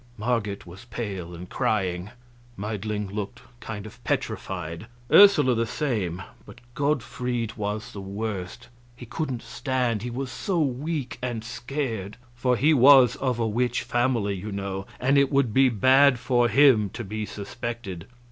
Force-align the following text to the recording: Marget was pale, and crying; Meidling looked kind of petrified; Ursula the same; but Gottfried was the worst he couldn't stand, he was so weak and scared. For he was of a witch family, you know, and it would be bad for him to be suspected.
Marget 0.17 0.65
was 0.65 0.85
pale, 0.85 1.35
and 1.35 1.47
crying; 1.47 2.09
Meidling 2.57 3.07
looked 3.09 3.43
kind 3.59 3.85
of 3.85 4.03
petrified; 4.03 4.87
Ursula 5.11 5.53
the 5.53 5.67
same; 5.67 6.23
but 6.43 6.59
Gottfried 6.73 7.53
was 7.53 7.91
the 7.93 8.01
worst 8.01 8.69
he 8.95 9.05
couldn't 9.05 9.43
stand, 9.43 10.01
he 10.01 10.09
was 10.09 10.31
so 10.31 10.59
weak 10.59 11.19
and 11.21 11.43
scared. 11.43 12.17
For 12.33 12.57
he 12.57 12.73
was 12.73 13.15
of 13.17 13.37
a 13.37 13.47
witch 13.47 13.83
family, 13.83 14.33
you 14.33 14.51
know, 14.51 14.87
and 14.99 15.19
it 15.19 15.31
would 15.31 15.53
be 15.53 15.69
bad 15.69 16.17
for 16.17 16.49
him 16.49 16.89
to 16.95 17.03
be 17.03 17.27
suspected. 17.27 18.07